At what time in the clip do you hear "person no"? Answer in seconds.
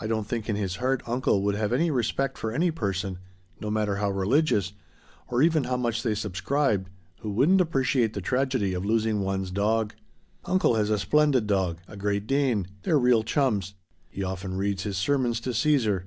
2.72-3.70